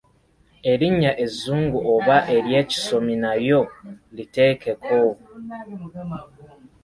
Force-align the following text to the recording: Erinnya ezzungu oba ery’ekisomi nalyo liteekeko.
Erinnya 0.71 1.11
ezzungu 1.25 1.77
oba 1.93 2.17
ery’ekisomi 2.35 3.13
nalyo 3.23 3.61
liteekeko. 4.15 4.99